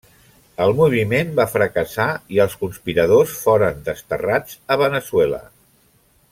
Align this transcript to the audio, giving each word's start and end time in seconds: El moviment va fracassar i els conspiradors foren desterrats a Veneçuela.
El 0.63 0.71
moviment 0.77 1.33
va 1.39 1.45
fracassar 1.51 2.07
i 2.37 2.41
els 2.47 2.57
conspiradors 2.63 3.37
foren 3.43 3.87
desterrats 3.91 4.59
a 4.77 4.83
Veneçuela. 4.87 5.43